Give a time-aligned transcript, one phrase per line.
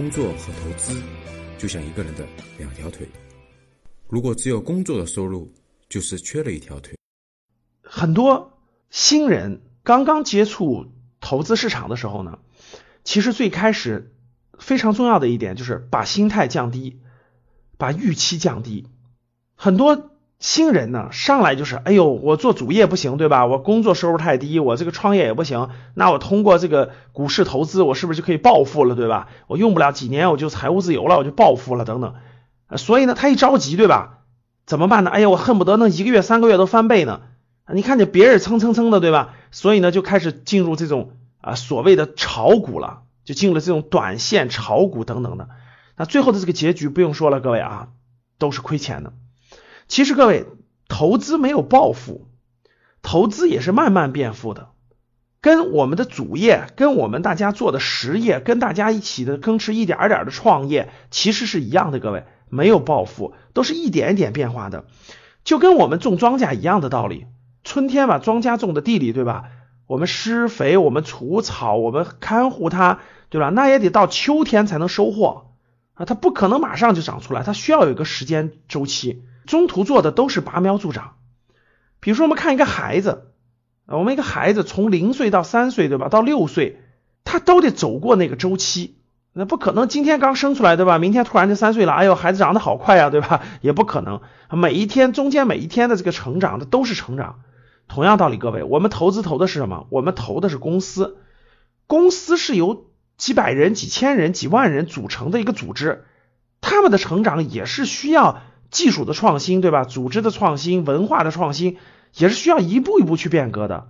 [0.00, 0.98] 工作和投资
[1.58, 3.06] 就像一个人的两条腿，
[4.08, 5.52] 如果只有工作的收入，
[5.90, 6.96] 就是缺了一条腿。
[7.82, 8.58] 很多
[8.88, 10.86] 新人刚刚接触
[11.20, 12.38] 投资市场的时候呢，
[13.04, 14.14] 其实最开始
[14.58, 16.98] 非常重要的一点就是把心态降低，
[17.76, 18.88] 把预期降低。
[19.54, 20.09] 很多
[20.40, 23.44] 新人呢上来就是，哎呦，我做主业不行，对吧？
[23.44, 29.28] 我工作收入太低，我这个创业也不行，那我通过这个股市投资，我是不是就可以暴富了，对吧？
[29.48, 32.14] 我用不了几年我就财务自由了，我就暴富了，等等。
[32.76, 34.20] 所以呢，他一着急，对吧？
[34.64, 35.10] 怎么办呢？
[35.10, 37.20] 哎呀，我恨不得那一个月、三个月都翻倍呢。
[37.72, 39.34] 你看见别人蹭蹭蹭的，对吧？
[39.50, 41.10] 所以呢，就开始进入这种
[41.42, 45.50] 啊所谓的炒股了，就进入了这种短线炒股等等的。
[45.98, 47.88] 那最后的这个结局不用说了，各位啊，
[48.38, 49.12] 都是亏钱的。
[49.90, 50.46] 其实各位，
[50.86, 52.28] 投资没有暴富，
[53.02, 54.68] 投资也是慢慢变富的，
[55.40, 61.98] 跟我们的主业、跟我们大家做的实业、跟大家一起的更持一点点的创业，其实是一样的。
[61.98, 64.84] 各位，没有暴富，都是一点一点变化的，
[65.42, 67.26] 就跟我们种庄稼一样的道理。
[67.64, 69.46] 春天把庄稼种的地里，对吧？
[69.88, 73.48] 我们施肥，我们除草，我们看护它，对吧？
[73.48, 75.46] 那也得到秋天才能收获
[75.94, 79.24] 啊，它不可能马上就长出来，它需要有一个时间周期。
[79.46, 81.16] 中途做的都是拔苗助长。
[82.00, 83.32] 比如说，我们看一个孩子，
[83.86, 86.08] 我们一个孩子从零岁到三岁，对吧？
[86.08, 86.80] 到六岁，
[87.24, 88.96] 他都得走过那个周期。
[89.32, 90.98] 那不可能今天刚生出来，对吧？
[90.98, 93.42] 明天突然就三岁了，哎呦，孩子长得好快呀，对吧？
[93.62, 97.40] 也不可能，每一天中间每一天的这个成长的都是成长。
[97.86, 99.86] 同样道理，各位，我们投资投的是什么？
[99.90, 101.18] 我们投的是公司，
[101.86, 106.04] 公司是由几百人、几千人、几万人组成的一个组织，
[106.60, 109.84] 他们的成长也是需要技术的创新，对吧？
[109.84, 111.76] 组织的创新、文化的创新，
[112.14, 113.88] 也是需要一步一步去变革的。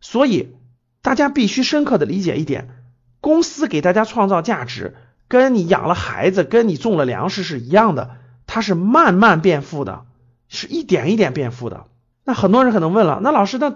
[0.00, 0.54] 所以
[1.02, 2.68] 大家必须深刻的理解一点：
[3.20, 4.96] 公司给大家创造价值，
[5.28, 8.10] 跟你养了孩子、跟你种了粮食是一样的，
[8.46, 10.04] 它是慢慢变富的，
[10.48, 11.86] 是一点一点变富的。
[12.24, 13.74] 那很多人可能问了，那老师，那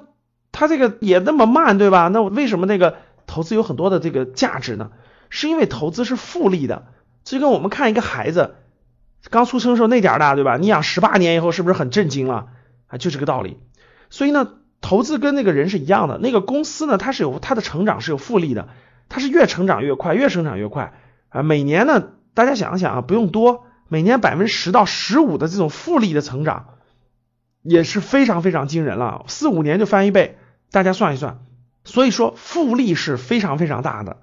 [0.52, 2.08] 他这个也那么慢，对吧？
[2.08, 2.96] 那为什么那个
[3.26, 4.90] 投资有很多的这个价值呢？
[5.28, 6.86] 是因为投资是复利的，
[7.24, 8.54] 就跟我们看一个孩子
[9.30, 10.56] 刚出生时候那点大，对吧？
[10.56, 12.48] 你养十八年以后是不是很震惊了？
[12.86, 13.58] 啊，就这个道理。
[14.10, 14.48] 所以呢，
[14.80, 18.68] 投资跟那个人是一样的，那个公司呢，它是有它的成长是有复利的，
[19.08, 20.92] 它是越成长越快，越成长越快
[21.28, 21.42] 啊。
[21.42, 26.66] 每年呢，大家想一想啊，不用多，每年百分之十到十五的这种复利的成长。
[27.68, 30.38] 也是非常非常惊人了，四五年就翻一倍，
[30.70, 31.40] 大家算一算。
[31.82, 34.18] 所以说复利是非常非常大的。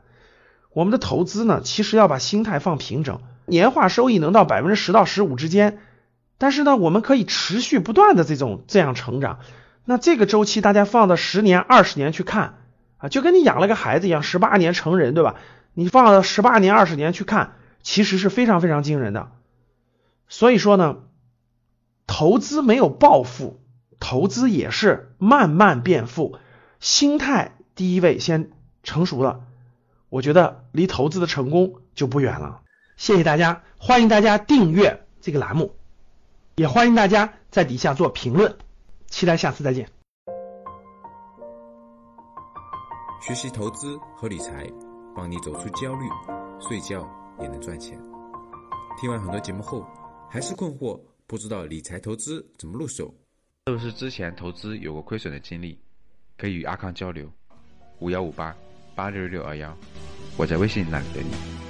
[0.71, 5.79] 我们的投资呢，其实要把心态放平整，年化收益能到百分之十到十五之间，
[6.37, 9.39] 但是呢，我们可以持续不断的这种这样成长。
[9.85, 12.59] 那这个周期大家放到十年、二十年去看
[12.97, 15.35] 啊，就跟你养了个孩子一样，十八年成人，对吧？
[15.73, 19.31] 你放到十八年、二十年去看，其实是非常非常惊人的。
[20.27, 20.97] 所以说呢。
[22.05, 23.61] 投资没有暴富，
[23.97, 26.37] 投资也是慢慢变富。
[26.81, 28.51] 心态第一位先
[28.83, 29.39] 成熟了，
[30.09, 32.59] 我觉得离投资的成功就不远了。
[32.95, 35.75] 谢谢大家，欢迎大家订阅这个栏目，
[36.55, 38.55] 也欢迎大家在底下做评论。
[39.07, 39.89] 期待下次再见。
[43.21, 44.67] 学习投资和理财，
[45.15, 46.07] 帮你走出焦虑，
[46.59, 47.07] 睡觉
[47.39, 47.99] 也能赚钱。
[48.99, 49.85] 听完很多节目后，
[50.29, 50.99] 还是困惑。
[51.25, 53.13] 不知道理财投资怎么入手？
[53.67, 55.79] 是不是之前投资有过亏损的经历？
[56.37, 57.31] 可以与阿康交流，
[57.99, 58.55] 五幺五八
[58.93, 59.75] 八六六二幺，
[60.37, 61.62] 我在微信那里等你。